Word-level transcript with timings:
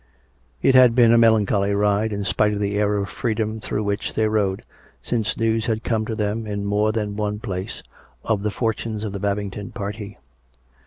It 0.63 0.73
had 0.73 0.95
been 0.95 1.13
a 1.13 1.17
melancholy 1.19 1.75
ride, 1.75 2.11
in 2.11 2.25
spite 2.25 2.53
of 2.53 2.59
the 2.59 2.75
air 2.79 2.97
of 2.97 3.07
freedom 3.07 3.59
through 3.59 3.83
which 3.83 4.15
they 4.15 4.27
rode, 4.27 4.63
since 5.03 5.37
news 5.37 5.67
had 5.67 5.83
come 5.83 6.07
to 6.07 6.15
them, 6.15 6.47
in 6.47 6.65
more 6.65 6.91
than 6.91 7.15
one 7.15 7.37
place, 7.39 7.83
of 8.23 8.41
the 8.41 8.49
fortunes 8.49 9.03
of 9.03 9.13
the 9.13 9.19
Bab 9.19 9.37
ington 9.37 9.71
party. 9.71 10.17